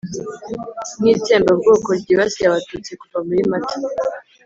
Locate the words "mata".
3.51-3.77